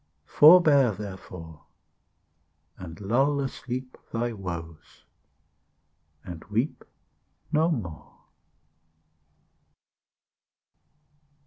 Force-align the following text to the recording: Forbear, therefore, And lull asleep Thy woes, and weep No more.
Forbear, 0.25 0.93
therefore, 0.93 1.65
And 2.75 2.99
lull 2.99 3.39
asleep 3.39 3.99
Thy 4.11 4.33
woes, 4.33 5.05
and 6.25 6.43
weep 6.45 6.83
No 7.51 7.69
more. 7.69 8.17